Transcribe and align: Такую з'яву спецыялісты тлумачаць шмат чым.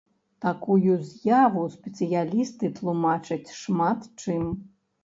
Такую 0.45 0.95
з'яву 1.09 1.67
спецыялісты 1.75 2.73
тлумачаць 2.81 3.53
шмат 3.61 4.13
чым. 4.21 4.55